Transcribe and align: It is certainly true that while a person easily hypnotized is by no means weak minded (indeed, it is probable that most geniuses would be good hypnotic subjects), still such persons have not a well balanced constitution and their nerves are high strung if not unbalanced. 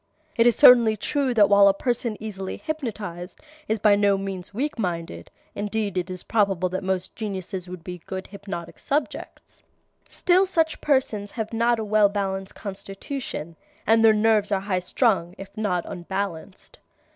It 0.35 0.47
is 0.47 0.55
certainly 0.55 0.97
true 0.97 1.31
that 1.35 1.47
while 1.47 1.67
a 1.67 1.75
person 1.75 2.17
easily 2.19 2.57
hypnotized 2.57 3.39
is 3.67 3.77
by 3.77 3.95
no 3.95 4.17
means 4.17 4.51
weak 4.51 4.79
minded 4.79 5.29
(indeed, 5.53 5.95
it 5.95 6.09
is 6.09 6.23
probable 6.23 6.69
that 6.69 6.83
most 6.83 7.15
geniuses 7.15 7.69
would 7.69 7.83
be 7.83 7.99
good 8.07 8.25
hypnotic 8.25 8.79
subjects), 8.79 9.61
still 10.09 10.47
such 10.47 10.81
persons 10.81 11.29
have 11.29 11.53
not 11.53 11.77
a 11.77 11.85
well 11.85 12.09
balanced 12.09 12.55
constitution 12.55 13.55
and 13.85 14.03
their 14.03 14.11
nerves 14.11 14.51
are 14.51 14.61
high 14.61 14.79
strung 14.79 15.35
if 15.37 15.55
not 15.55 15.85
unbalanced. 15.87 16.79